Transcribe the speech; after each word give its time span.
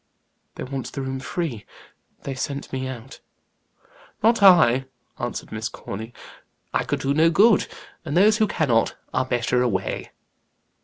"They 0.55 0.63
want 0.63 0.91
the 0.91 1.03
room 1.03 1.19
free; 1.19 1.63
they 2.23 2.33
sent 2.33 2.73
me 2.73 2.87
out." 2.87 3.19
"Not 4.23 4.41
I," 4.41 4.85
answered 5.19 5.51
Miss 5.51 5.69
Corny. 5.69 6.11
"I 6.73 6.83
could 6.85 7.01
do 7.01 7.13
no 7.13 7.29
good; 7.29 7.67
and 8.03 8.17
those 8.17 8.37
who 8.37 8.47
cannot, 8.47 8.95
are 9.13 9.25
better 9.25 9.61
away." 9.61 10.09